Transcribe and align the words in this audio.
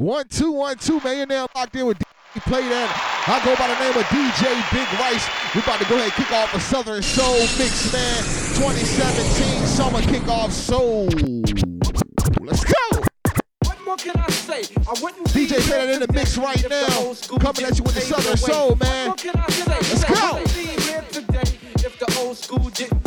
One, 0.00 0.26
two, 0.28 0.52
one, 0.52 0.78
two, 0.78 0.98
man. 1.00 1.18
You're 1.18 1.26
now 1.26 1.46
locked 1.54 1.76
in 1.76 1.84
with 1.84 1.98
DJ 1.98 2.40
PlayDAT. 2.48 2.88
I 3.28 3.44
go 3.44 3.54
by 3.54 3.68
the 3.68 3.78
name 3.84 3.94
of 3.94 4.02
DJ 4.04 4.48
Big 4.72 4.88
Rice. 4.98 5.28
We're 5.54 5.60
about 5.60 5.78
to 5.78 5.84
go 5.90 5.96
ahead 5.96 6.06
and 6.06 6.12
kick 6.14 6.32
off 6.32 6.54
a 6.54 6.58
Southern 6.58 7.02
Soul 7.02 7.36
Mix, 7.58 7.92
man. 7.92 8.22
2017 8.56 9.66
Summer 9.66 10.00
Kickoff 10.00 10.52
Soul. 10.52 11.04
Let's 12.40 12.64
go. 12.64 13.02
What 13.84 14.00
can 14.00 14.16
I 14.16 14.30
say? 14.30 14.74
I 14.88 14.94
wouldn't 15.02 15.26
DJ 15.28 15.58
PlayDAT 15.68 15.92
in 15.92 16.00
the 16.00 16.12
mix 16.14 16.38
right 16.38 16.64
now. 16.70 17.12
Coming 17.38 17.64
at 17.66 17.76
you 17.76 17.84
with 17.84 17.94
the 17.94 18.00
Southern 18.00 18.38
Soul, 18.38 18.76
man. 18.76 19.10
What 19.10 19.18
can 19.18 19.36
I 19.36 19.50
say? 19.50 19.70
Let's 19.70 20.04
go. 20.04 20.14
I 20.14 20.32
wouldn't 20.32 20.54
be 20.54 20.82
here 20.82 21.04
today 21.12 21.58
if 21.84 21.98
the 21.98 22.20
old 22.20 22.38
school 22.38 22.70
didn't 22.70 23.00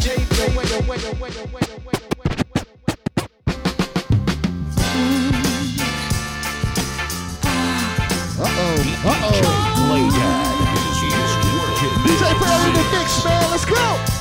Uh-oh. 9.05 9.12
Uh-oh. 9.12 9.84
PlayDAT. 9.89 10.63
He's 10.95 11.53
working. 11.59 11.91
DJ 12.07 12.23
PlayDAT 12.39 12.67
in 12.67 12.73
the 12.73 12.98
mix, 12.98 13.23
man. 13.26 13.52
Let's 13.52 13.66
go. 13.66 14.12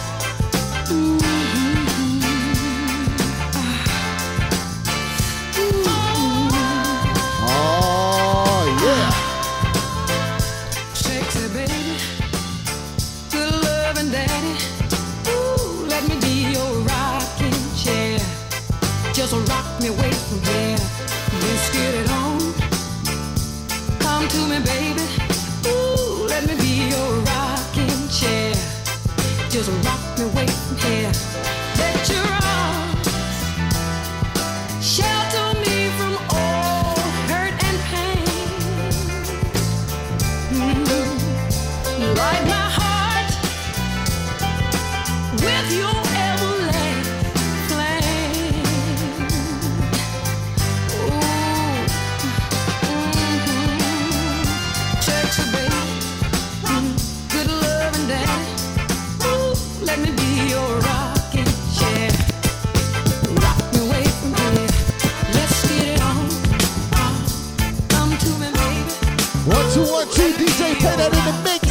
That 70.62 71.12
in 71.12 71.24
the 71.24 71.34
mix. 71.42 71.66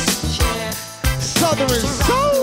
Southern 1.24 1.70
Soul. 1.70 2.42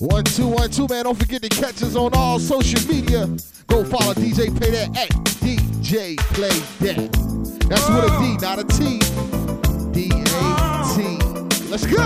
One, 0.00 0.24
two, 0.24 0.46
one, 0.46 0.70
two, 0.70 0.86
man. 0.88 1.04
Don't 1.04 1.18
forget 1.18 1.42
to 1.42 1.48
catch 1.48 1.82
us 1.82 1.96
on 1.96 2.12
all 2.14 2.38
social 2.38 2.80
media. 2.86 3.26
Go 3.66 3.82
follow 3.84 4.14
DJ 4.14 4.50
PlayDAT 4.50 4.96
at 4.96 5.08
DJ 5.40 6.18
Play 6.34 6.50
That. 6.80 7.10
That's 7.68 7.88
with 7.88 8.04
a 8.04 8.18
D, 8.18 8.36
not 8.40 8.58
a 8.58 8.64
T. 8.64 9.37
Let's 11.70 11.84
go. 11.84 12.02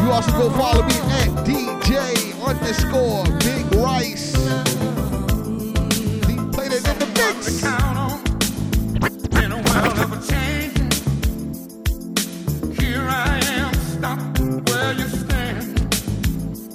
You 0.00 0.10
also 0.10 0.32
go 0.32 0.50
follow 0.50 0.82
me 0.84 0.94
at 1.20 1.28
DJ 1.44 1.94
underscore 2.42 3.24
Big 3.38 3.74
Rice. 3.74 4.32
In 6.72 6.98
the 6.98 7.06
mix. 7.18 7.62
In 9.36 9.52
a 9.52 9.56
world 9.56 9.98
of 9.98 10.12
a 10.14 10.16
changing, 10.26 10.90
here 12.80 13.06
I 13.06 13.40
am, 13.44 13.74
stop 13.74 14.38
where 14.70 14.92
you 14.94 15.06
stand. 15.08 15.78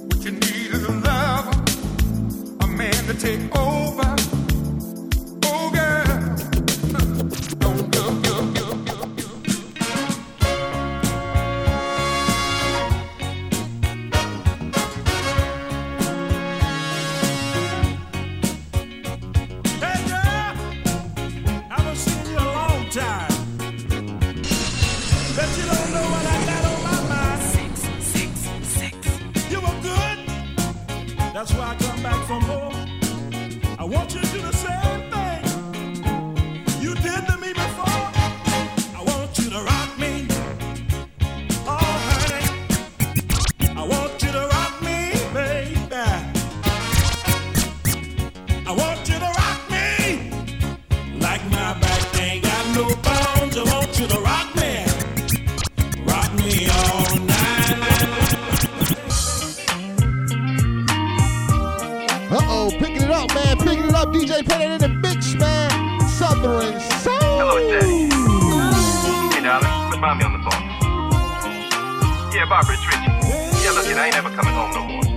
What 0.06 0.24
you 0.24 0.32
need 0.32 0.72
is 0.72 0.84
a 0.84 0.92
lover, 0.92 1.58
a 2.62 2.68
man 2.68 3.06
to 3.08 3.14
take 3.16 3.56
over. 3.58 3.87
Darling, 70.02 70.20
put 70.20 70.24
mommy 70.24 70.24
on 70.24 70.34
the 70.34 70.50
phone. 70.50 72.34
Yeah, 72.34 72.46
Barbara, 72.48 72.76
it's 72.76 72.86
Richie. 72.86 73.64
Yeah, 73.64 73.72
look, 73.72 73.86
I 73.86 74.06
ain't 74.08 74.18
ever 74.18 74.30
coming 74.30 74.54
home 74.54 74.72
no 74.72 74.84
more. 74.88 75.17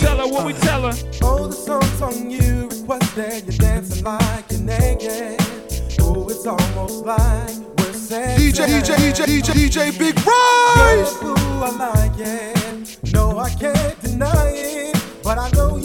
tell 0.00 0.18
her 0.18 0.28
what 0.28 0.46
we 0.46 0.52
tell 0.52 0.82
her. 0.82 0.94
Oh, 1.22 1.46
the 1.46 1.52
song 1.52 1.82
on 2.02 2.30
you, 2.30 2.68
requested. 2.68 3.44
You're 3.46 3.58
dancing 3.58 4.04
like 4.04 4.50
you're 4.50 4.60
naked. 4.60 5.40
Oh, 6.00 6.28
it's 6.28 6.46
almost 6.46 7.04
like 7.04 7.78
we're 7.78 7.92
saying. 7.92 8.38
DJ, 8.38 8.80
DJ, 8.80 8.96
DJ, 8.96 9.24
DJ, 9.24 9.68
DJ, 9.68 9.98
Big 9.98 10.16
Rice. 10.16 11.16
I 11.22 11.70
like 11.76 12.18
it. 12.18 12.98
No, 13.12 13.38
I 13.38 13.50
can't 13.50 14.00
deny 14.02 14.52
it. 14.54 14.96
But 15.22 15.38
I 15.38 15.50
know 15.50 15.75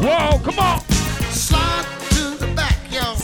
Whoa, 0.00 0.38
come 0.44 0.58
on. 0.60 0.80
Slide 1.32 1.84
to 2.10 2.36
the 2.36 2.46
back, 2.54 2.78
yo. 2.88 3.16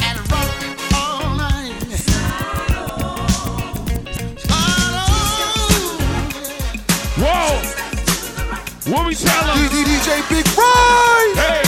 And 0.00 0.18
rock 0.30 0.62
it 0.62 0.78
all 0.94 1.34
night. 1.34 1.82
Slide 4.38 4.94
on. 5.02 5.18
Whoa. 7.18 7.58
What 8.92 9.06
we 9.08 9.14
tell 9.16 9.46
them? 9.46 9.68
DJ 9.68 10.22
Big 10.30 10.46
Roy. 10.56 11.34
Hey. 11.34 11.64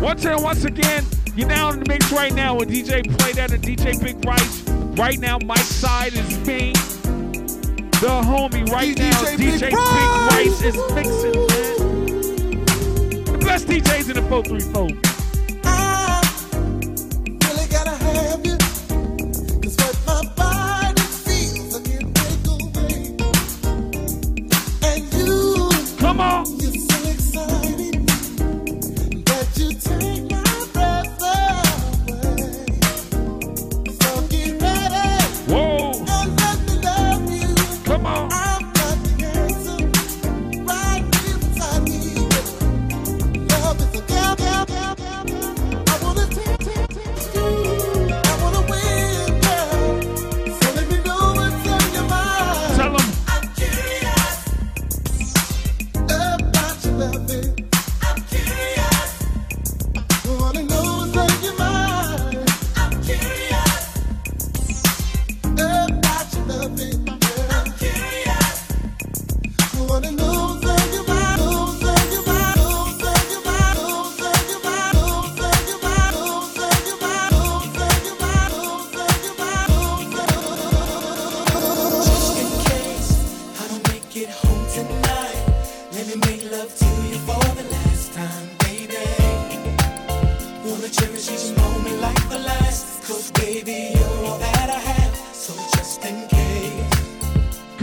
Once 0.00 0.24
and 0.26 0.42
once 0.42 0.64
again, 0.64 1.04
you're 1.34 1.48
now 1.48 1.70
in 1.70 1.80
the 1.80 1.86
mix 1.88 2.12
right 2.12 2.34
now 2.34 2.54
with 2.56 2.68
DJ 2.68 3.02
PlayDAT 3.04 3.52
and 3.54 3.62
DJ 3.64 3.98
Big 4.02 4.22
Rice. 4.26 4.63
Right 4.96 5.18
now, 5.18 5.38
my 5.44 5.56
side 5.56 6.14
is 6.14 6.38
being 6.46 6.74
the 6.74 8.22
homie. 8.24 8.70
Right 8.70 8.96
now, 8.96 9.10
DJ, 9.24 9.36
DJ 9.36 9.60
Big 9.60 9.74
Rice 9.74 10.62
is 10.62 10.76
mixing. 10.94 11.34
Man. 11.48 12.64
The 13.24 13.38
best 13.44 13.66
DJs 13.66 14.08
in 14.10 14.14
the 14.14 14.22
434. 14.28 15.03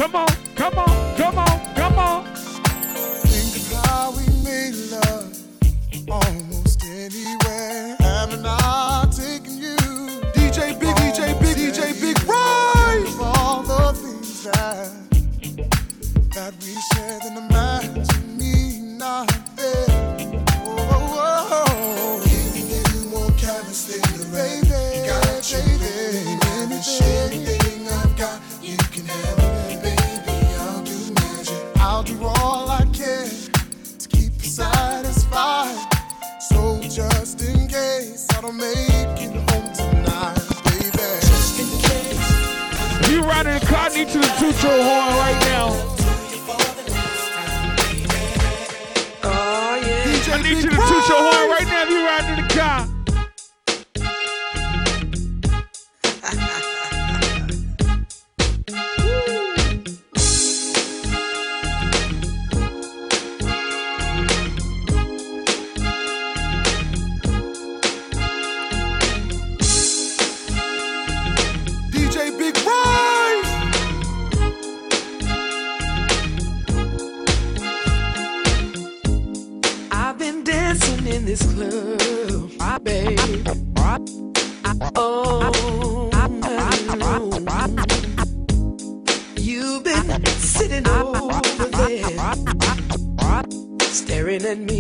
Come 0.02 0.16
on, 0.16 0.28
come 0.56 0.80
on, 0.80 1.16
come 1.16 1.38
on, 1.38 1.76
come 1.76 2.00
on. 2.00 2.26
Think 2.34 3.56
of 3.56 3.86
how 3.86 4.10
we 4.10 4.26
made 4.44 4.74
love 4.90 5.38
almost 6.10 6.84
anywhere. 6.84 7.98
Haven't 8.00 8.44
I 8.44 9.08
taken 9.16 9.60
you? 9.62 9.76
DJ 10.34 10.80
Big, 10.80 10.96
DJ 10.96 11.40
Big, 11.40 11.56
DJ 11.56 12.02
Big, 12.02 12.18
right? 12.24 13.04
Of 13.06 13.22
All 13.22 13.62
the 13.62 13.94
things 13.94 14.44
that, 14.46 14.92
that 16.32 16.54
we 16.64 16.74
shared 16.96 17.24
in 17.26 17.36
the 17.36 17.42
mind. 17.54 17.91
case 37.72 38.28
I 38.36 38.42
don't 38.42 38.58
make 38.58 39.16
it 39.16 39.32
home 39.50 39.72
tonight, 39.72 40.44
baby. 40.68 41.08
Just 41.24 41.60
in 41.60 41.70
case. 41.88 43.10
You 43.10 43.24
riding 43.24 43.58
the 43.58 43.66
car, 43.66 43.90
need 43.90 44.10
to 44.10 44.18
the 44.20 44.28
two 44.40 44.52
horn 44.52 45.16
right 45.16 45.40
now. 45.48 45.68
Oh, 49.24 49.82
yeah. 49.86 50.36
I 50.36 50.42
need 50.44 50.58
you 50.58 50.70
to 50.70 50.76
toot 50.76 51.08
your 51.08 51.22
horn 51.28 51.50
right 51.50 51.68
now 51.68 51.84
if 51.84 51.90
you 51.90 52.06
riding 52.06 52.40
in 52.40 52.48
the 52.48 52.54
car. 52.54 52.91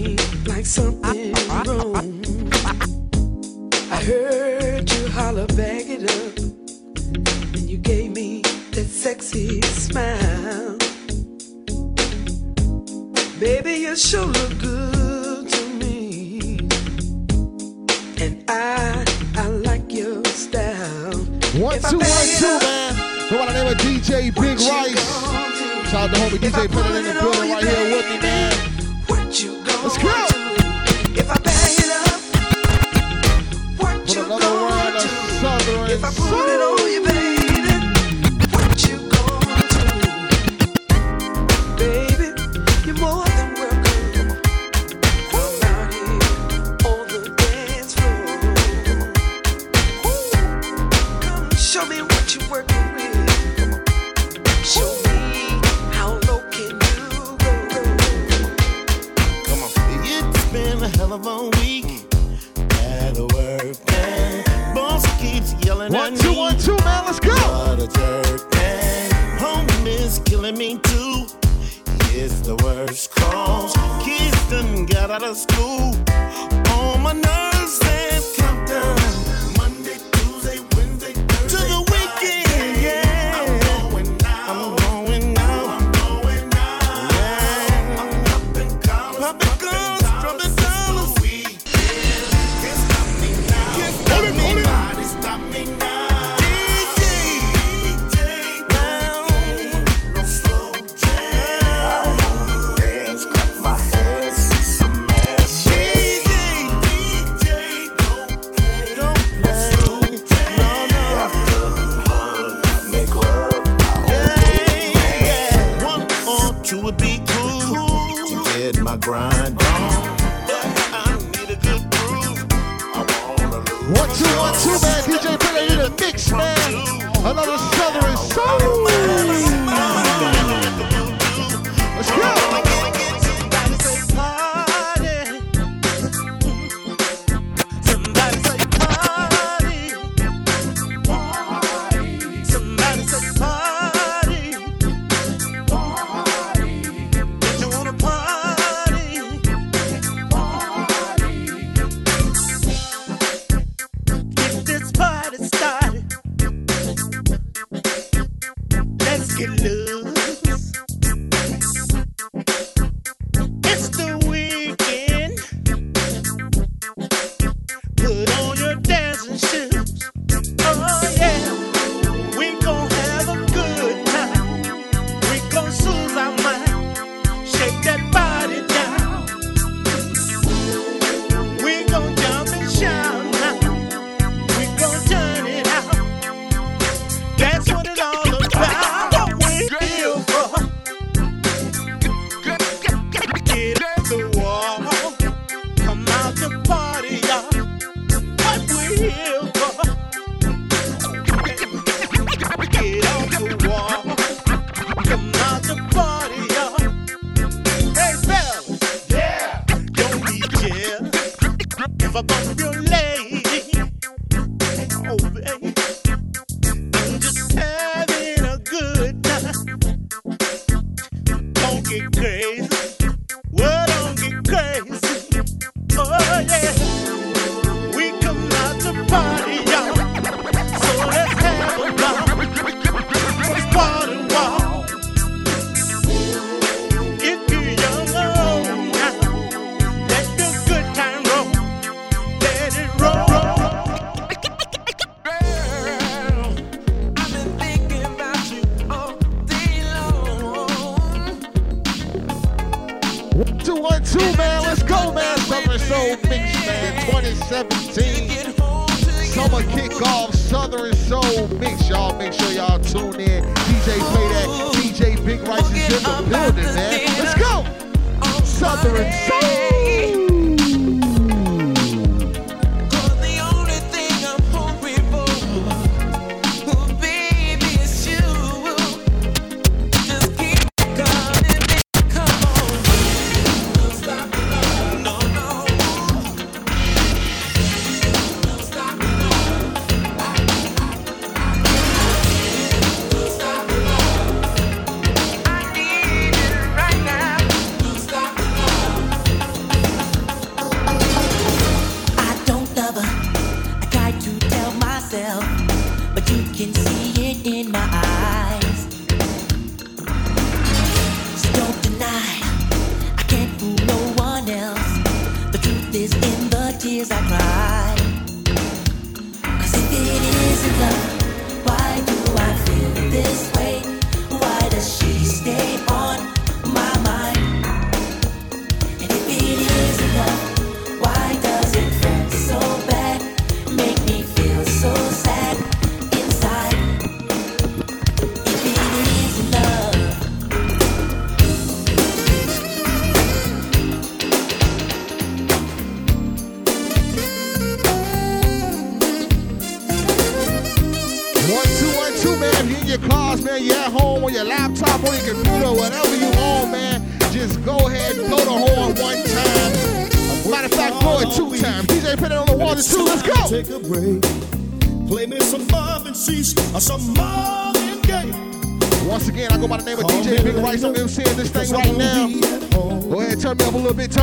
me 0.01 0.17
like 0.45 0.65
something 0.65 1.33
wrong. 1.65 2.23
I 3.91 3.99
heard 4.09 4.89
you 4.91 5.07
holler, 5.09 5.47
back 5.47 5.85
it 5.87 6.03
up, 6.09 6.37
and 7.55 7.69
you 7.69 7.77
gave 7.77 8.11
me 8.11 8.41
that 8.71 8.87
sexy 8.87 9.61
smile. 9.61 10.77
Baby, 13.39 13.73
you 13.85 13.95
sure 13.95 14.25
look 14.25 14.59
good 14.59 15.49
to 15.49 15.69
me, 15.81 16.59
and 18.19 18.43
I 18.47 19.05
I 19.35 19.47
like 19.47 19.91
your 19.93 20.23
style. 20.25 21.17
One 21.59 21.75
if 21.75 21.89
two 21.89 21.97
one 21.97 22.27
two 22.41 22.57
man. 22.65 23.29
Go 23.29 23.37
by 23.37 23.45
the 23.45 23.53
name 23.53 23.71
of 23.71 23.77
DJ 23.79 24.33
Big 24.35 24.57
Rice. 24.59 25.31
Shout 25.89 26.09
out 26.09 26.15
to 26.15 26.21
homie 26.21 26.39
DJ 26.39 26.71
putting 26.71 26.95
in 26.95 27.03
the 27.03 27.13
building 27.19 27.51
right 27.51 27.63
here 27.63 27.95
with 27.95 28.09
me, 28.09 28.19
man. 28.21 28.70
Let's 29.83 29.97
go. 29.97 30.09
If 31.15 31.27
I 31.31 31.37
it 31.79 31.91
up, 32.05 32.21
what 33.79 33.97
Put 33.97 34.15
you 34.15 34.23
gonna 34.27 34.45
do? 34.99 35.07
If 35.91 36.03
I 36.03 36.11
put 36.11 36.49
it 36.49 36.61
on 36.61 37.10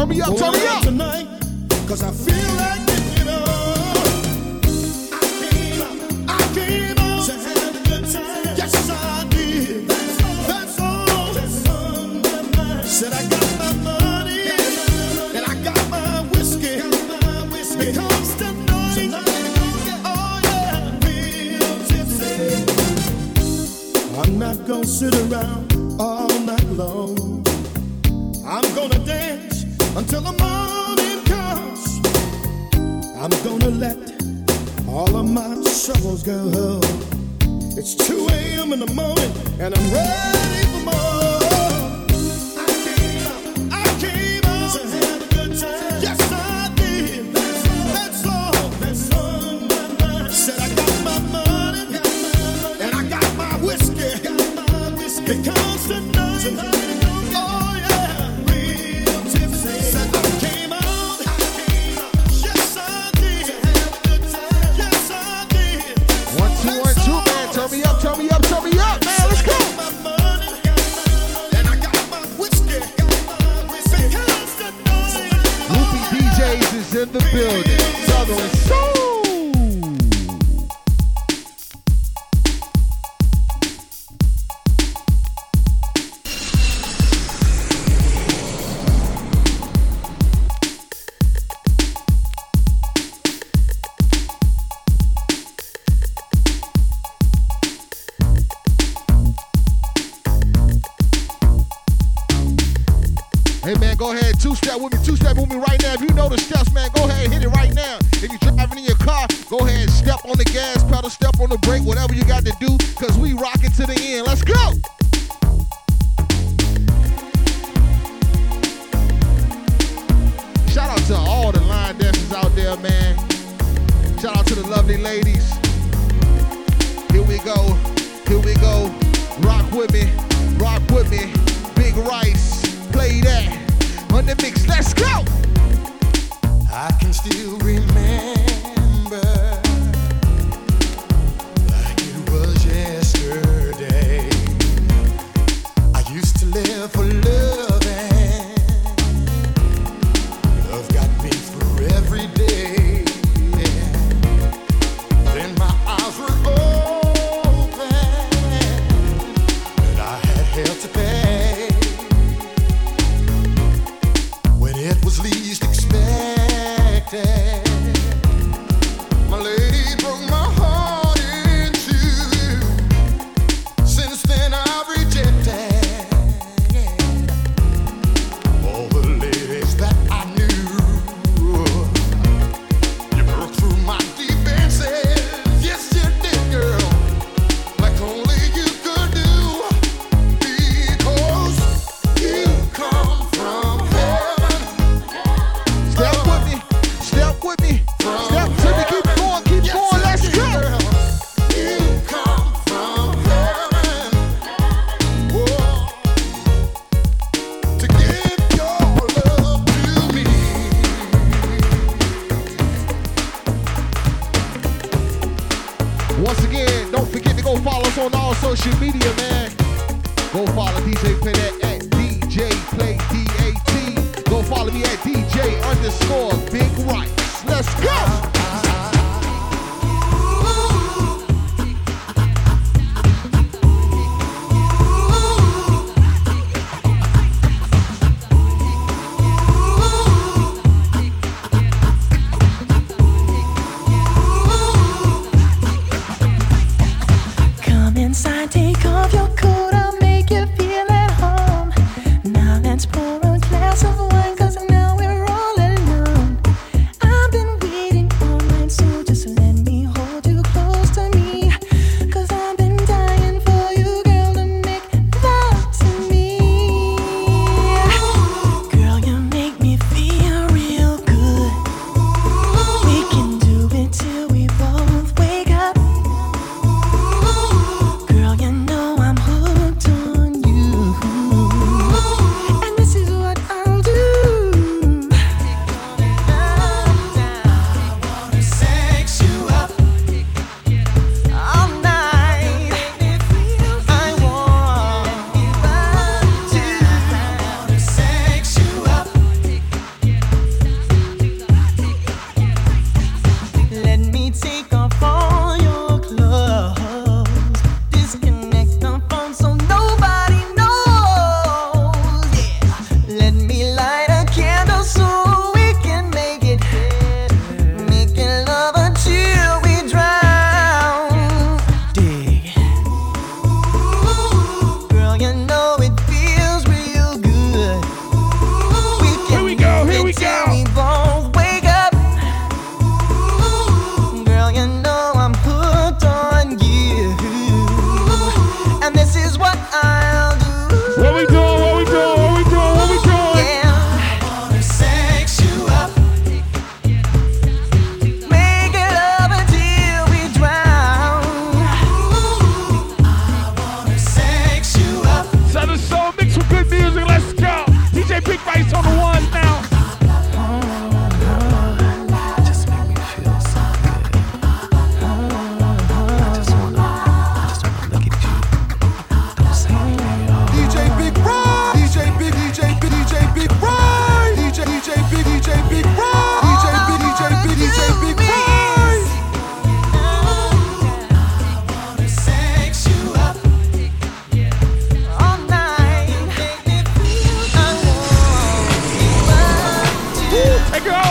turn 0.08 0.16
me 0.16 0.22
up, 0.22 0.36
turn 0.36 0.52
me 0.52 0.66
up. 0.66 0.82
Tonight, 0.82 1.26
cause 1.86 2.02
I 2.02 2.10
feel 2.12 2.37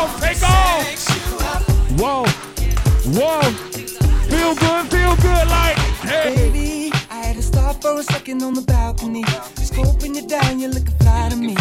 off, 0.08 0.22
take 0.22 0.44
off. 0.44 2.00
Whoa, 2.00 2.26
whoa. 3.18 3.42
Feel 4.30 4.56
good, 4.56 4.88
feel 4.92 5.16
good, 5.16 5.48
like, 5.48 5.78
hey. 6.04 6.36
Baby, 6.36 6.92
I 7.10 7.16
had 7.16 7.36
to 7.36 7.42
stop 7.42 7.82
for 7.82 8.00
a 8.00 8.04
second 8.04 8.44
on 8.44 8.54
the 8.54 8.62
balcony. 8.62 9.24
Scoping 9.56 10.16
you 10.16 10.28
down, 10.28 10.60
you're 10.60 10.72
looking 10.72 10.96
fly 10.98 11.30
to 11.30 11.36
me. 11.36 11.56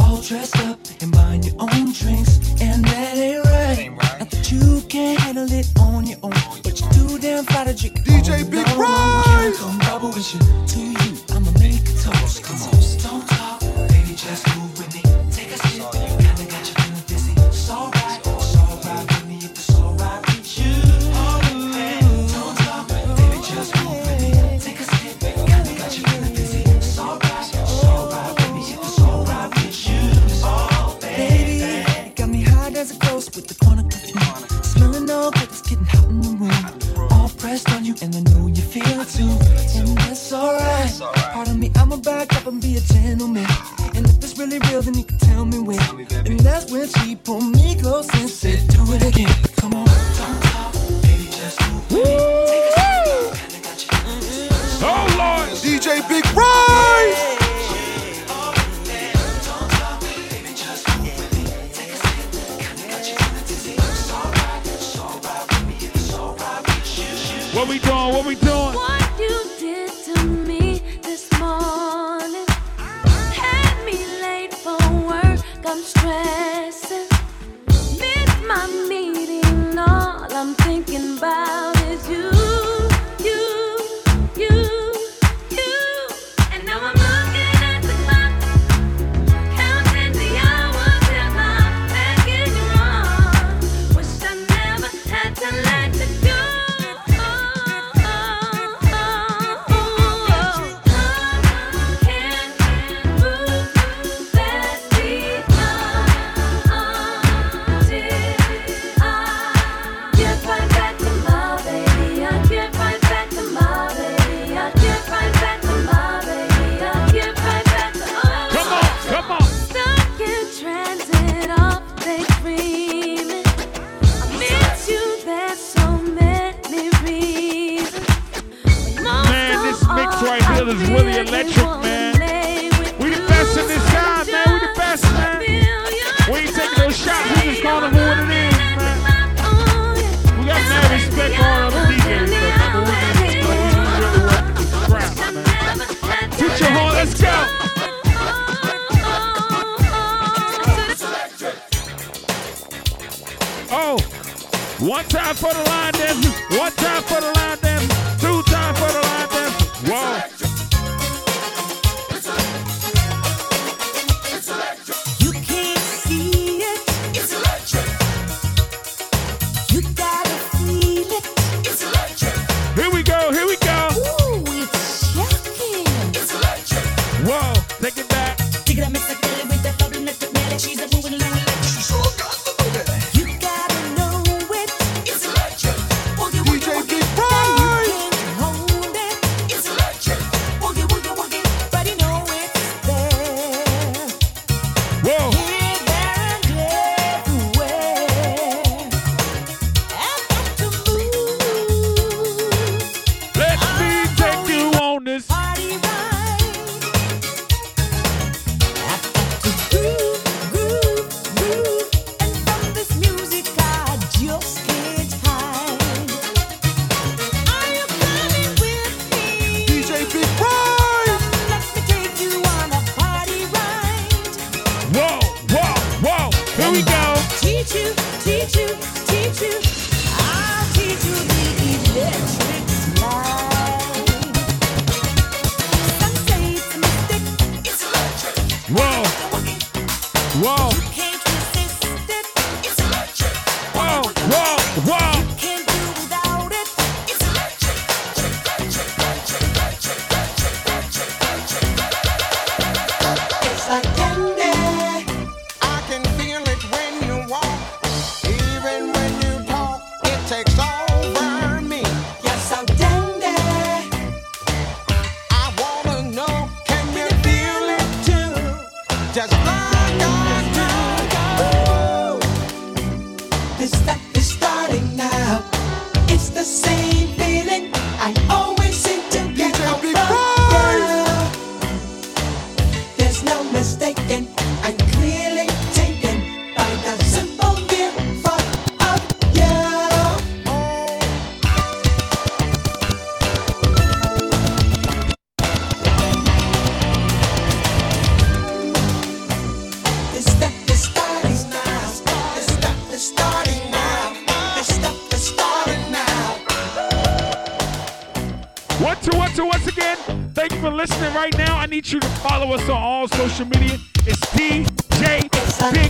All 0.00 0.20
dressed 0.20 0.58
up 0.60 0.78
and 1.00 1.12
buying 1.12 1.42
your 1.42 1.54
own 1.58 1.92
drinks. 1.92 2.38
And 2.60 2.84
that 2.84 3.16
ain't 3.16 3.44
right. 3.46 4.18
Not 4.18 4.30
that 4.30 4.52
you 4.52 4.82
can't 4.88 5.18
handle 5.20 5.50
it 5.50 5.68
on 5.78 6.06
your 6.06 6.18
own. 6.22 6.32
But 6.62 6.80
you're 6.80 6.90
too 6.90 7.18
damn 7.18 7.44
fly 7.44 7.64
to 7.64 7.74
drink. 7.74 8.00
DJ 8.04 8.50
Big 8.50 8.66
Rice! 8.76 9.58
Come 9.58 9.78
bubble 9.78 10.08
with 10.08 10.34
you 10.34 10.97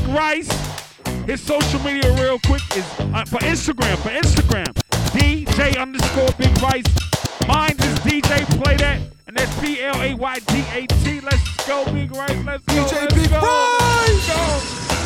Rice. 0.08 0.48
His 1.26 1.40
social 1.42 1.80
media 1.80 2.10
real 2.20 2.38
quick 2.46 2.62
is 2.76 2.84
uh, 2.98 3.24
for 3.26 3.38
Instagram, 3.40 3.96
for 3.98 4.10
Instagram. 4.10 4.72
DJ 5.12 5.78
underscore 5.78 6.30
Big 6.38 6.56
Rice. 6.62 6.84
Mine 7.46 7.76
is 7.78 7.98
DJ 8.00 8.44
PlayDAT. 8.58 9.00
And 9.26 9.36
that's 9.36 9.60
P-L-A-Y-D-A-T. 9.60 11.20
Let's 11.20 11.66
go, 11.66 11.84
Big 11.92 12.10
Rice. 12.12 12.44
Let's 12.44 12.64
go. 12.64 12.72
DJ 12.72 12.92
let's 13.02 13.14
Big 13.14 13.30
go. 13.30 13.40
Rice. 13.40 14.28
Let's 14.28 14.92
go. 14.92 14.97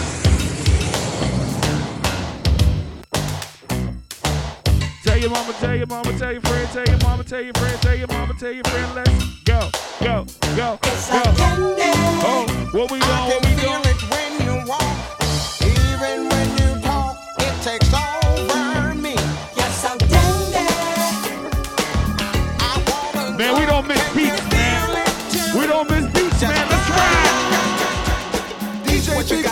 Tell 5.13 5.21
your 5.21 5.29
mama, 5.29 5.53
tell 5.61 5.77
your 5.77 5.87
mama, 5.89 6.19
tell 6.19 6.33
your 6.33 6.41
friend, 6.41 6.69
tell 6.71 6.87
your 6.87 6.97
mama, 7.03 7.23
tell 7.23 7.43
your 7.43 7.53
friend, 7.53 7.83
tell 7.83 7.95
your 7.95 8.09
mama, 8.09 8.33
tell 8.33 8.51
your 8.51 8.65
friend. 8.65 8.95
Let's 8.95 9.11
go, 9.45 9.69
go, 10.01 10.25
go, 10.57 10.79
it's 10.85 11.11
go. 11.11 11.23
Oh, 12.25 12.47
what 12.73 12.91
we 12.91 12.99
doing? 12.99 13.29
What 13.29 13.45
we 13.45 13.55
doing? 13.61 13.83
It 13.85 14.01
when 14.09 14.41
you 14.41 14.65
walk, 14.67 14.97
even 15.61 16.31
when 16.31 16.49
you 16.57 16.81
talk, 16.81 17.19
it 17.41 17.63
takes 17.63 17.93
over 17.93 18.95
Man, 23.37 23.61
we 23.61 23.67
don't 23.67 23.87
miss 23.87 24.15
beats, 24.15 24.43
man. 24.51 25.05
We 25.59 25.67
don't 25.67 25.91
miss 25.91 26.07
beats, 26.15 26.41
man. 26.41 26.69
Let's 26.71 26.89
ride. 26.89 27.69
DJ 28.87 29.15
what 29.15 29.31
you 29.31 29.43
got? 29.43 29.52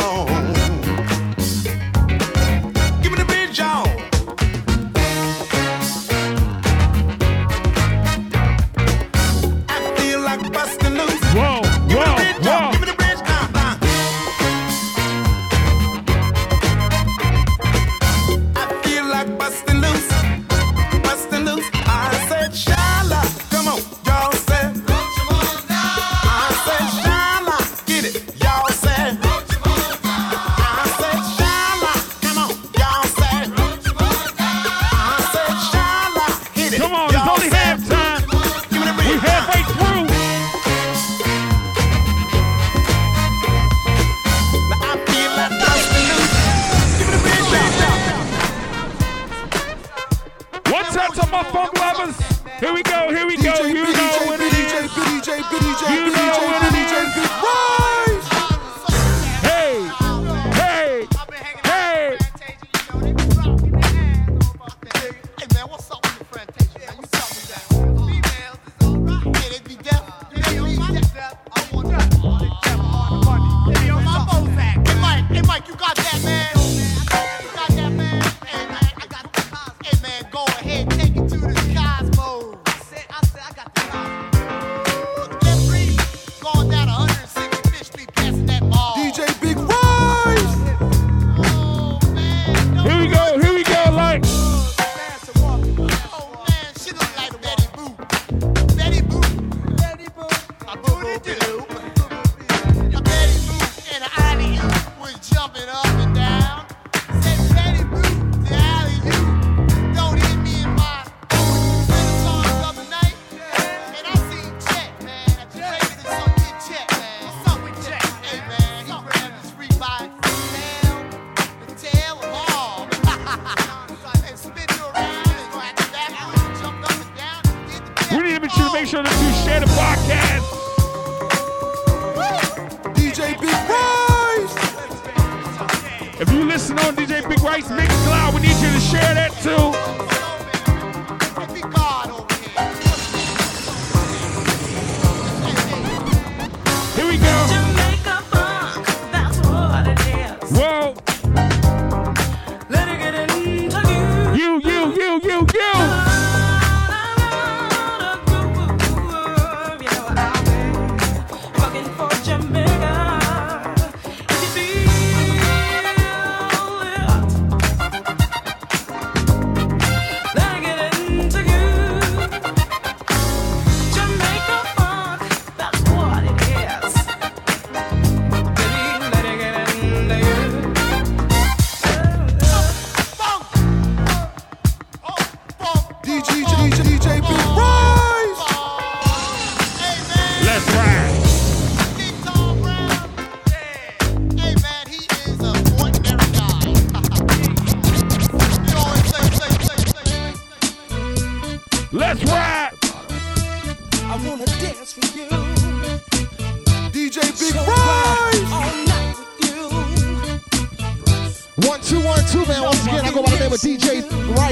song. 0.00 0.31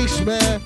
nice, 0.00 0.20
man. 0.24 0.60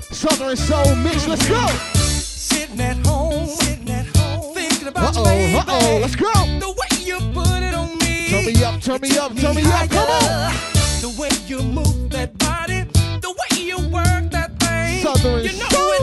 Southern 0.00 0.56
Soul 0.56 0.94
Mix, 0.96 1.26
let's 1.28 1.46
go. 1.48 1.66
Sitting 1.94 2.80
at 2.80 2.96
home, 3.06 3.46
sitting 3.46 3.90
at 3.90 4.06
home, 4.16 4.54
thinking 4.54 4.88
about 4.88 5.16
uh-oh, 5.16 5.36
you, 5.36 5.58
Uh-oh, 5.58 5.98
let's 6.00 6.16
go. 6.16 6.32
The 6.58 6.68
way 6.68 7.04
you 7.04 7.18
put 7.32 7.62
it 7.62 7.74
on 7.74 7.98
me. 7.98 8.28
Turn 8.30 8.46
me 8.46 8.64
up, 8.64 8.80
turn 8.80 9.00
me 9.00 9.18
up, 9.18 9.36
turn 9.36 9.56
me, 9.56 9.62
up, 9.64 9.90
come 9.90 10.08
on. 10.08 10.52
The 11.00 11.14
way 11.18 11.30
you 11.46 11.62
move 11.62 12.10
that 12.10 12.36
body, 12.38 12.84
the 13.20 13.30
way 13.30 13.62
you 13.62 13.78
work 13.88 14.30
that 14.30 14.58
thing. 14.60 15.02
Southern 15.02 15.44
you 15.44 15.58
know 15.58 15.68
Soul. 15.68 15.99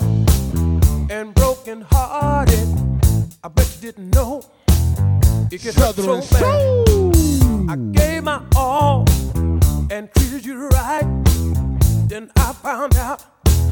Down 0.00 1.08
and 1.10 1.34
broken 1.34 1.82
hearted. 1.90 2.68
I 3.42 3.48
bet 3.48 3.76
you 3.76 3.92
didn't 3.92 4.10
know 4.14 4.42
it 5.50 5.62
could 5.62 5.74
hurt 5.74 5.94
so 5.96 6.20
bad. 6.20 7.70
I 7.70 7.76
gave 7.92 8.24
my 8.24 8.42
all 8.56 9.04
and 9.90 10.08
treated 10.14 10.44
you 10.44 10.68
right. 10.68 11.06
Then 12.08 12.30
I 12.36 12.52
found 12.52 12.96
out 12.96 13.22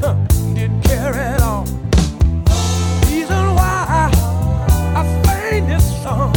huh, 0.01 0.15
you 0.47 0.55
didn't 0.55 0.81
care 0.83 1.13
at 1.13 1.41
all. 1.41 1.65
Reason 3.05 3.55
why 3.55 4.11
I 4.95 5.23
sang 5.25 5.67
this 5.67 6.03
song, 6.03 6.33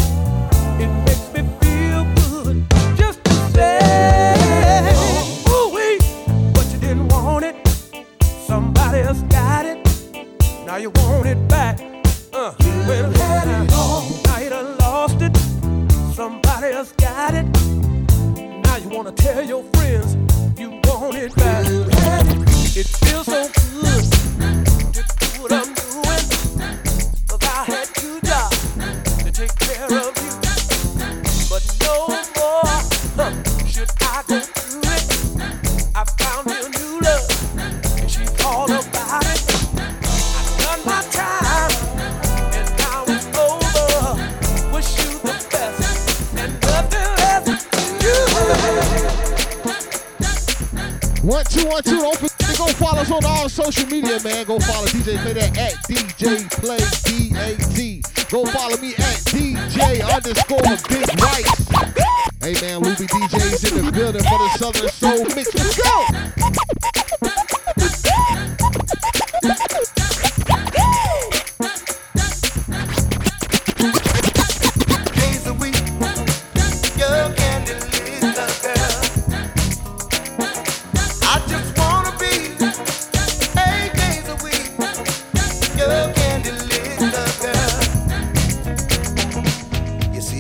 Now 10.71 10.77
you 10.77 10.91
want 10.91 11.27
it 11.27 11.49
back. 11.49 11.81
Uh, 12.33 12.55
well, 12.87 13.11
had 13.11 13.49
it 13.65 13.73
all. 13.73 14.09
Now 14.27 14.39
you 14.39 14.51
done 14.51 14.79
lost 14.79 15.21
it. 15.21 15.37
Somebody 16.15 16.69
else 16.69 16.93
got 16.93 17.35
it. 17.35 17.43
Now 18.63 18.77
you 18.77 18.89
wanna 18.89 19.11
tell 19.11 19.43
your 19.43 19.65
friends 19.73 20.15
you 20.57 20.71
want 20.85 21.17
it 21.17 21.35
back. 21.35 21.67
It 22.77 22.87
feels 22.87 23.27
so 23.27 23.51
good 23.83 24.05
to 24.95 25.03
do 25.19 25.43
what 25.43 25.53
I'm 25.53 25.75
doing. 25.75 26.25
'Cause 27.27 27.43
I 27.43 27.65
had 27.73 27.89
two 27.97 28.21
jobs 28.21 29.25
to 29.25 29.33
take 29.33 29.53
care 29.59 29.87
of 29.87 30.13
you. 30.23 30.50
One, 51.31 51.45
two, 51.45 51.65
one, 51.65 51.81
two. 51.85 52.01
To 52.01 52.59
go 52.59 52.67
follow 52.75 53.03
us 53.03 53.11
on 53.13 53.25
all 53.25 53.49
social 53.49 53.87
media, 53.87 54.19
man. 54.25 54.45
Go 54.47 54.59
follow 54.59 54.87
DJ 54.87 55.17
PlayDAT 55.19 55.57
at 55.57 55.75
DJ 55.87 56.51
Play 56.51 56.83
D-A-T. 57.05 58.03
Go 58.31 58.45
follow 58.47 58.77
me 58.79 58.95
at 58.95 59.17
DJ 59.31 60.03
underscore 60.13 60.59
Big 60.89 61.07
Rice. 61.23 61.69
Hey, 62.43 62.55
man, 62.61 62.83
Ruby 62.83 63.07
DJ's 63.07 63.71
in 63.71 63.87
the 63.87 63.93
building 63.93 64.25
for 64.25 64.39
the 64.39 64.49
Southern 64.59 64.89
Soul 64.89 65.25
Mix. 65.37 65.55
Let's 65.55 65.77
go. 65.81 66.50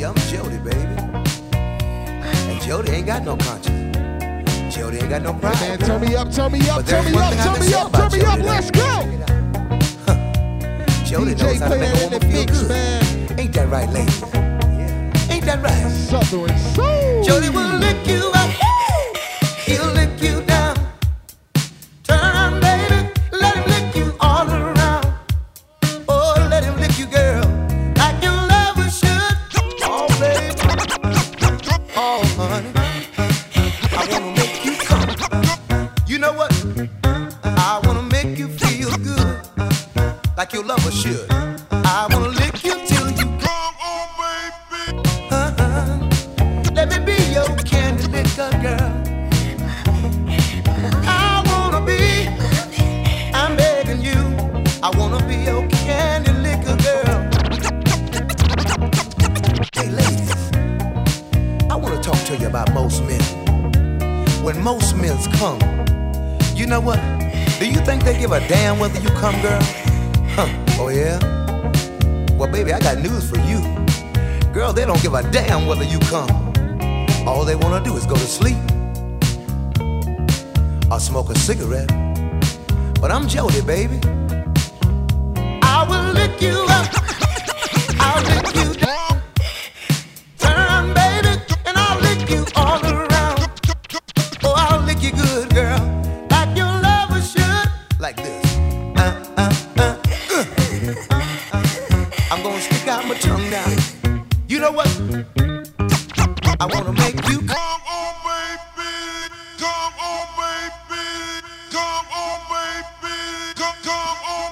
You 0.01 0.07
I'm 0.07 0.14
Jody, 0.14 0.57
baby, 0.57 0.96
and 1.53 2.62
Jody 2.62 2.92
ain't 2.92 3.07
got 3.07 3.22
no 3.22 3.36
conscience. 3.36 4.74
Jody 4.74 4.96
ain't 4.96 5.11
got 5.11 5.20
no 5.20 5.34
pride. 5.34 5.61
man, 5.61 5.78
turn 5.78 6.01
me 6.01 6.16
up, 6.16 6.32
turn 6.32 6.53
me 6.53 6.70
up, 6.70 6.86
turn 6.86 7.05
me 7.05 7.12
up, 7.18 7.34
turn 7.34 7.61
me 7.61 7.74
up, 7.74 7.92
turn 7.92 8.12
me 8.12 8.22
up. 8.24 8.38
Let's 8.38 8.70
go. 8.70 8.80
Jody 11.05 11.34
DJ 11.34 11.42
knows 11.42 11.61
how 11.61 11.68
to 11.68 11.78
make 11.78 11.94
a 11.94 12.05
woman 12.05 12.20
feel 12.22 12.46
good. 12.46 12.68
man. 12.70 13.40
Ain't 13.40 13.53
that 13.53 13.68
right, 13.68 13.90
ladies? 13.90 14.22
Ain't 15.30 15.44
that 15.44 15.62
right? 15.62 15.90
Southern 15.90 16.57
Soul. 16.57 17.22
Jody 17.22 17.51
will 17.51 17.76
lick 17.76 18.07
you 18.07 18.30
up. 18.32 18.48
He'll 19.66 19.84
lick 19.92 20.18
you 20.22 20.39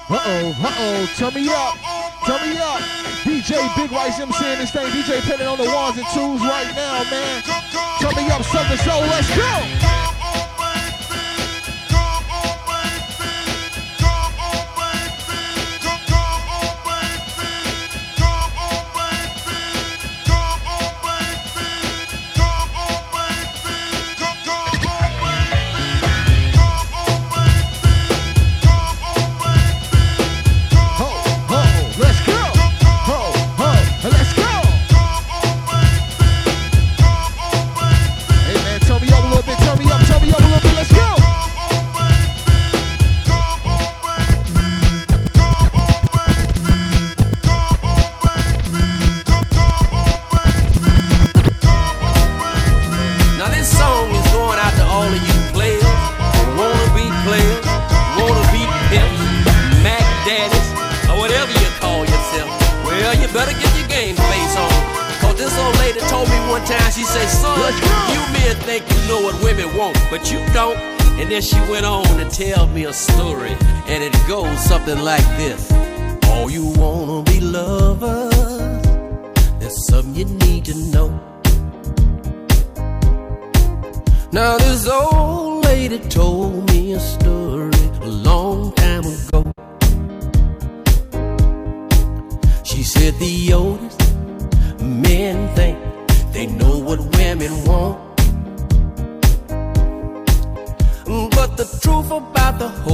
come 0.08 0.16
on, 0.16 0.24
Uh-oh, 0.26 0.64
uh-oh, 0.64 1.06
turn 1.16 1.34
me 1.34 1.48
up, 1.48 1.76
turn 2.24 2.48
me 2.48 2.58
up. 2.58 2.80
DJ 3.24 3.60
Big 3.76 3.92
Rice 3.92 4.18
MC 4.20 4.52
in 4.52 4.58
this 4.58 4.70
thing. 4.70 4.86
DJ 4.86 5.20
Penning 5.20 5.46
on 5.46 5.58
the 5.58 5.64
ones 5.64 5.98
and 5.98 6.06
twos 6.14 6.40
right 6.40 6.72
now, 6.74 7.04
man. 7.10 7.42
Turn 8.00 8.14
me 8.16 8.30
up, 8.30 8.42
Southern 8.42 8.78
Soul, 8.78 9.02
let's 9.02 9.28
go. 9.36 9.97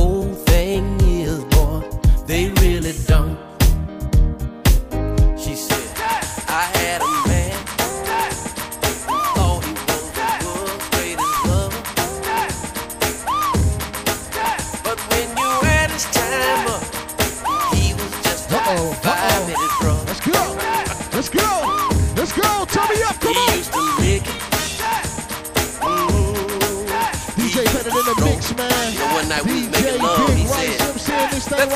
Whole 0.04 0.34
thing 0.50 0.84
is, 1.00 1.42
boy, 1.44 1.80
they 2.26 2.50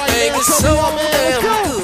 This 0.08 0.16
thing 0.16 0.16
That 0.16 0.16
right 0.16 0.20
thing 0.20 0.32
now. 0.32 0.38
is 0.40 0.46
Turn 0.46 0.56
so 0.56 0.72
me 0.72 0.78
up, 0.78 0.94
man. 0.94 1.12
damn 1.12 1.42
good, 1.42 1.77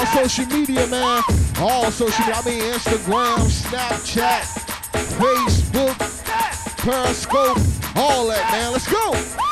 all 0.00 0.06
social 0.06 0.46
media, 0.46 0.86
man. 0.86 1.22
All 1.58 1.90
social 1.90 2.24
media. 2.24 2.34
I 2.34 2.44
mean 2.44 2.62
Instagram, 2.72 3.36
Snapchat, 3.50 4.42
Facebook, 5.18 5.96
Periscope, 6.78 7.58
all 7.96 8.28
that, 8.28 8.50
man. 8.50 8.72
Let's 8.72 8.90
go. 8.90 9.49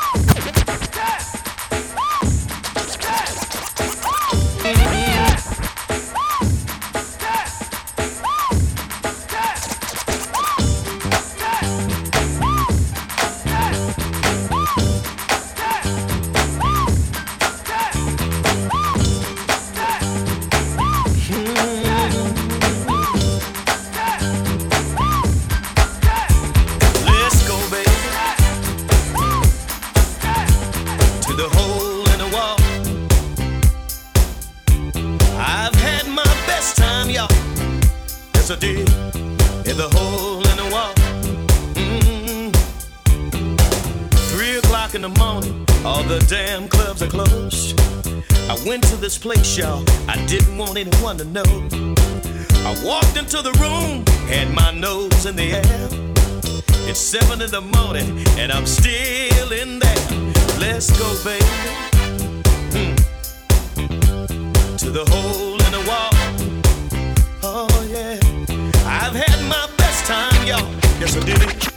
Yes, 38.49 38.63
I. 38.63 38.67
In 39.69 39.77
the 39.77 39.89
hole 39.93 40.39
in 40.47 40.57
the 40.57 40.69
wall. 40.71 40.93
Mm. 41.75 42.51
Three 44.31 44.57
o'clock 44.57 44.95
in 44.95 45.03
the 45.03 45.09
morning, 45.09 45.67
all 45.85 46.01
the 46.01 46.17
damn 46.27 46.67
clubs 46.67 47.03
are 47.03 47.09
closed. 47.09 47.79
I 48.49 48.57
went 48.65 48.83
to 48.85 48.95
this 48.95 49.19
place, 49.19 49.55
y'all. 49.55 49.83
I 50.07 50.25
didn't 50.25 50.57
want 50.57 50.77
anyone 50.77 51.17
to 51.17 51.25
know. 51.25 51.43
I 52.65 52.75
walked 52.83 53.17
into 53.17 53.43
the 53.43 53.51
room, 53.61 54.03
had 54.27 54.51
my 54.51 54.71
nose 54.71 55.27
in 55.27 55.35
the 55.35 55.51
air. 55.53 55.89
It's 56.89 56.99
seven 56.99 57.43
in 57.43 57.51
the 57.51 57.61
morning 57.61 58.25
and 58.39 58.51
I'm 58.51 58.65
still 58.65 59.51
in 59.51 59.77
there. 59.77 60.07
Let's 60.57 60.89
go, 60.97 61.07
baby. 61.23 61.45
Hmm. 62.73 62.95
To 64.77 64.89
the 64.89 65.05
hole 65.05 65.61
in 65.65 65.71
the 65.71 65.83
wall. 65.87 66.09
Oh, 67.43 67.78
Yes, 70.49 71.15
I 71.15 71.19
did. 71.19 71.41
It. 71.43 71.67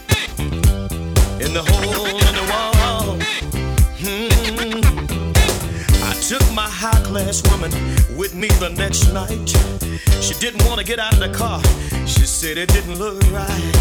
In 1.44 1.52
the 1.52 1.62
hole 1.62 2.06
in 2.06 2.34
the 2.40 2.46
wall. 2.50 3.18
Hmm. 4.00 4.32
I 6.02 6.14
took 6.14 6.42
my 6.54 6.66
high 6.66 7.02
class 7.02 7.42
woman 7.50 7.70
with 8.16 8.34
me 8.34 8.48
the 8.60 8.70
next 8.70 9.12
night. 9.12 9.50
She 10.22 10.32
didn't 10.40 10.64
want 10.64 10.78
to 10.80 10.86
get 10.86 10.98
out 10.98 11.12
of 11.12 11.20
the 11.20 11.28
car. 11.28 11.60
She 12.06 12.24
said 12.24 12.56
it 12.56 12.70
didn't 12.70 12.98
look 12.98 13.20
right. 13.30 13.72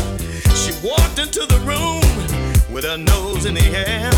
She 0.55 0.73
walked 0.85 1.19
into 1.19 1.45
the 1.45 1.59
room 1.63 2.03
with 2.69 2.83
her 2.83 2.97
nose 2.97 3.45
in 3.45 3.53
the 3.53 3.67
air. 3.71 4.11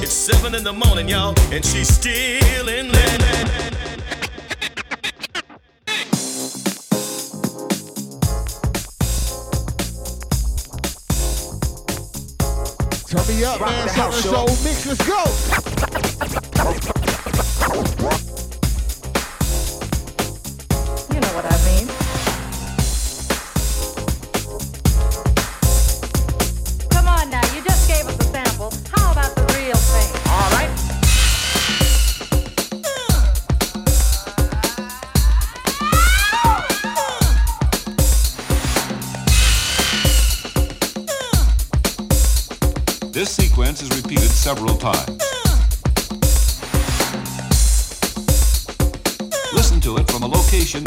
It's 0.00 0.12
seven 0.12 0.54
in 0.54 0.62
the 0.62 0.72
morning, 0.72 1.08
y'all, 1.08 1.34
and 1.50 1.64
she's 1.64 1.92
still 1.92 2.68
in 2.68 2.92
there. 2.92 3.66
Turn 13.16 13.36
me 13.36 13.44
up, 13.44 13.60
man. 13.60 13.88
Southern 13.88 14.12
Soul 14.12 14.46
Mix. 14.62 14.86
Let's 14.86 15.06
go. 15.06 15.24
Several 44.46 44.76
times. 44.76 45.08
Listen 49.52 49.80
to 49.80 49.96
it 49.96 50.08
from 50.08 50.22
a 50.22 50.28
location 50.28 50.84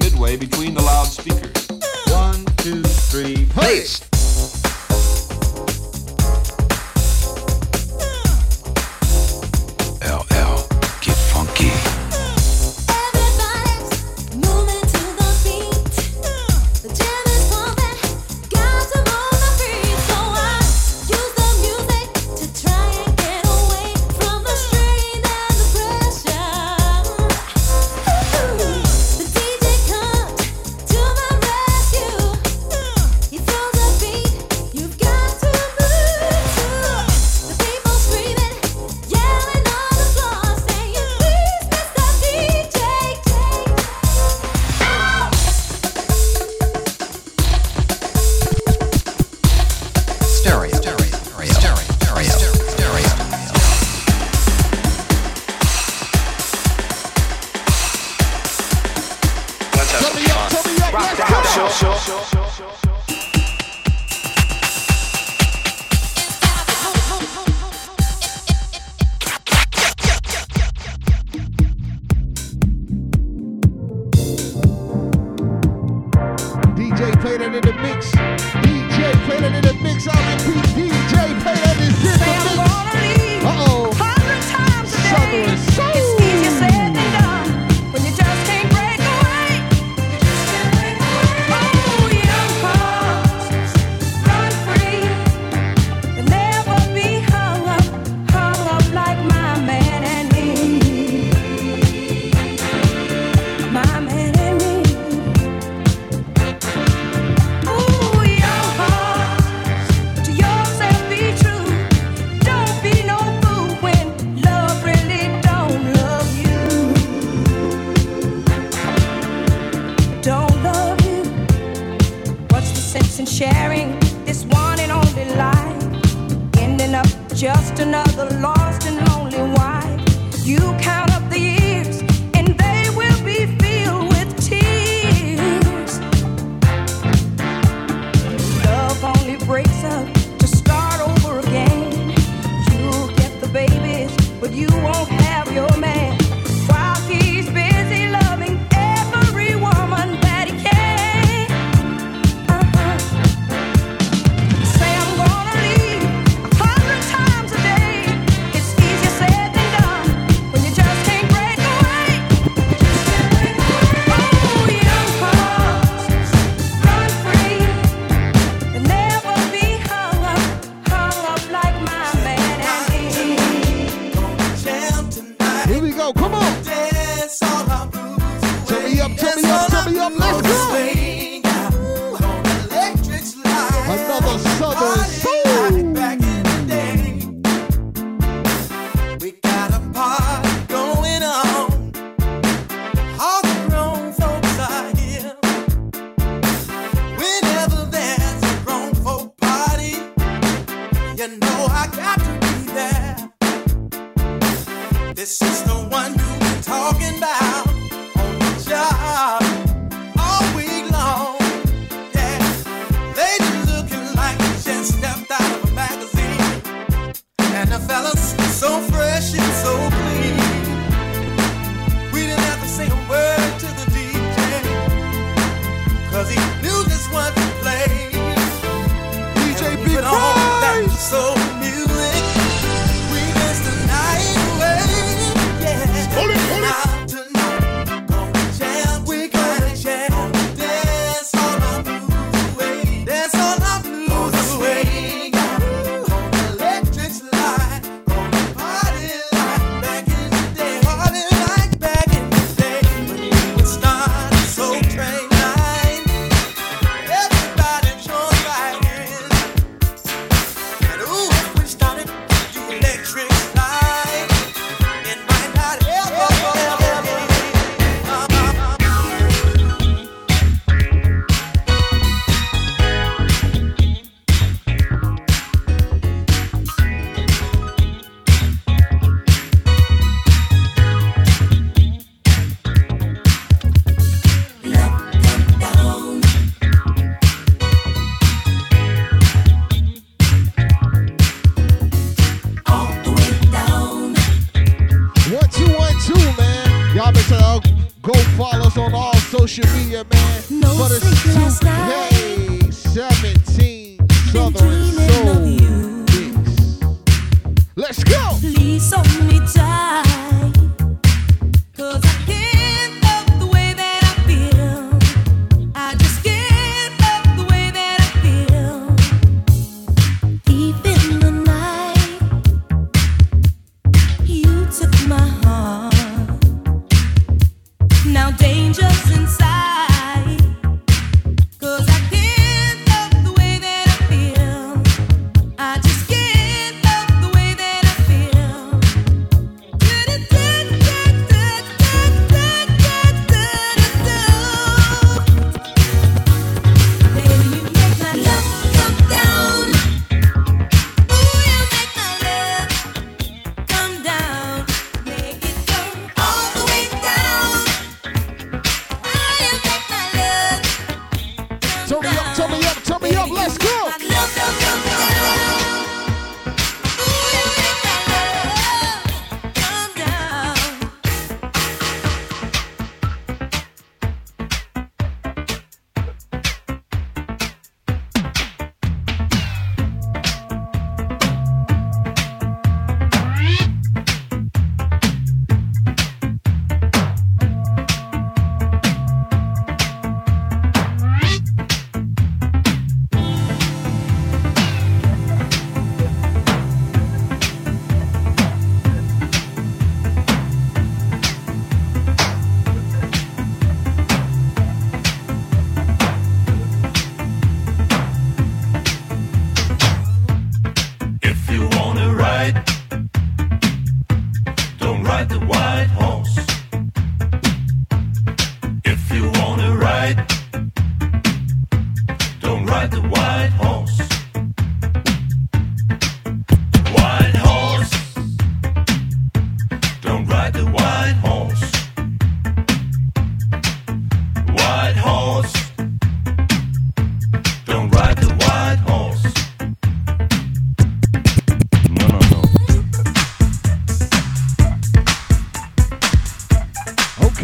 midway 0.00 0.36
between 0.36 0.74
the 0.74 0.82
loudspeakers. 0.82 1.66
One, 2.12 2.44
two, 2.58 2.82
three, 2.82 3.46
place. 3.46 4.13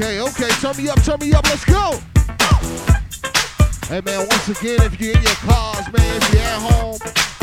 Okay, 0.01 0.19
okay, 0.19 0.49
turn 0.63 0.75
me 0.79 0.89
up, 0.89 0.99
turn 1.03 1.19
me 1.21 1.35
up, 1.35 1.45
let's 1.45 1.63
go. 1.67 2.01
Hey 3.87 4.01
man, 4.01 4.27
once 4.27 4.49
again, 4.49 4.81
if 4.81 4.99
you're 4.99 5.15
in 5.15 5.23
your 5.23 5.35
cars, 5.45 5.93
man, 5.93 6.17
if 6.17 6.33
you're 6.33 6.41
at 6.41 6.59
home 6.59 6.97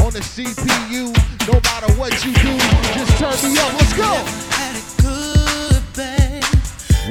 on 0.03 0.11
the 0.11 0.21
CPU, 0.25 1.13
no 1.45 1.61
matter 1.61 1.93
what 2.01 2.13
you 2.25 2.33
do, 2.33 2.57
just 2.97 3.13
turn 3.19 3.37
me 3.45 3.59
up, 3.59 3.73
let's 3.77 3.93
go. 3.93 4.09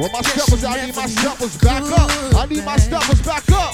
Well, 0.01 0.11
my 0.13 0.21
steppers, 0.23 0.65
I 0.65 0.85
need 0.85 0.97
my 0.97 1.07
steppers 1.07 1.57
back 1.59 1.85
up. 1.93 2.11
I 2.35 2.47
need 2.47 2.65
my 2.65 2.77
steppers 2.77 3.23
back 3.23 3.49
up. 3.53 3.73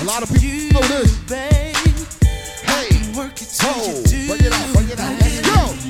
A 0.00 0.04
lot 0.04 0.24
of 0.24 0.34
people 0.34 0.80
know 0.80 0.88
this. 0.88 1.16
Hey, 1.30 2.90
ho, 3.60 4.02
bring 4.26 4.44
it 4.44 4.52
out, 4.52 4.72
bring 4.74 4.88
it 4.88 4.98
out, 4.98 5.14
let's 5.20 5.40
go. 5.46 5.89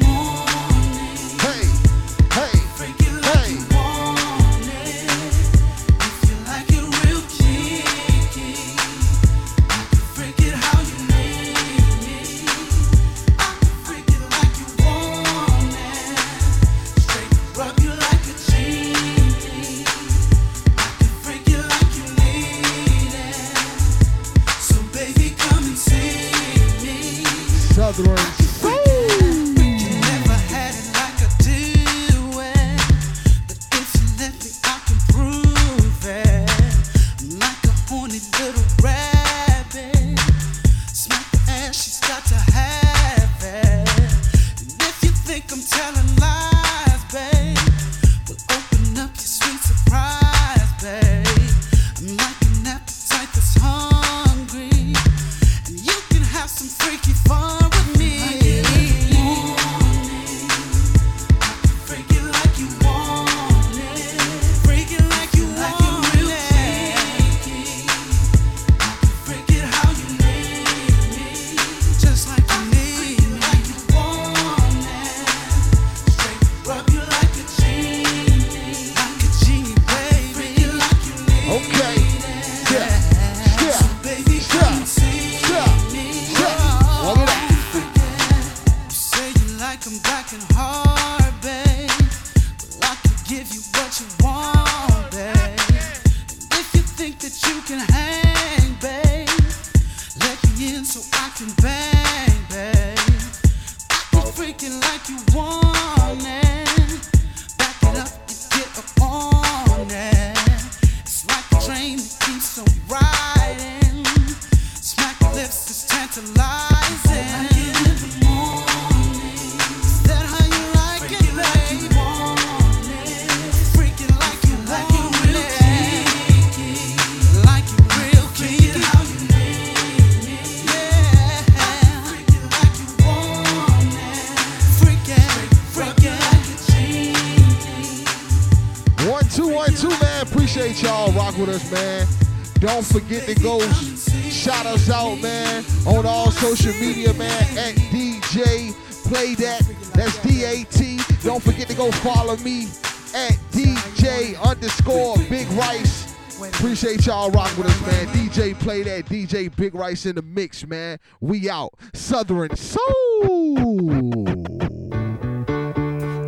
DJ 159.11 159.55
Big 159.57 159.75
Rice 159.75 160.07
in 160.07 160.15
the 160.15 160.23
mix, 160.23 160.65
man. 160.65 161.01
We 161.21 161.51
out. 161.51 161.75
Southern 161.93 162.55
Soul. 162.55 163.57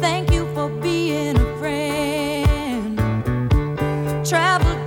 Thank 0.01 0.33
you 0.33 0.53
for 0.53 0.69
being 0.81 1.37
a 1.37 1.59
friend. 1.59 2.99
Travel 4.27 4.82